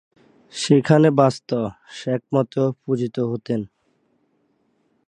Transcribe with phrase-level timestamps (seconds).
[0.53, 3.61] সেখানে বাস্ত/সেখমেতও পূজিত হতেন।